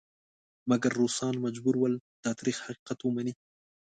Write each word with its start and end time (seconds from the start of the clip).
مګر 0.69 0.91
روسان 1.01 1.33
مجبور 1.45 1.75
ول 1.77 1.93
دا 2.23 2.31
تریخ 2.39 2.57
حقیقت 2.65 2.99
ومني. 3.01 3.33